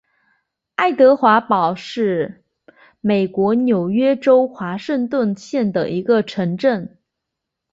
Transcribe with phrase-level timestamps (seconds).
[0.77, 2.43] 爱德华堡是
[3.01, 6.97] 美国纽约州华盛顿县的一个城镇。